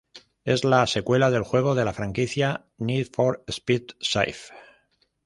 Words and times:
Es 0.45 0.63
la 0.63 0.87
secuela 0.87 1.29
del 1.29 1.43
juego 1.43 1.75
de 1.75 1.85
la 1.85 1.93
franquicia 1.93 2.65
"Need 2.79 3.09
for 3.15 3.43
Speed 3.47 3.83
Shift". 3.99 4.49